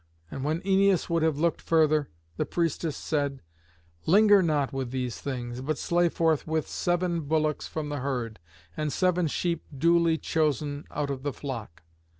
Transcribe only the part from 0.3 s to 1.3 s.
And when Æneas would